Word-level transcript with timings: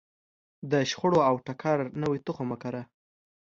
د 0.71 0.73
شخړو 0.91 1.19
او 1.29 1.35
ټکر 1.45 1.77
نوی 2.01 2.19
تخم 2.27 2.47
وکره. 2.51 2.81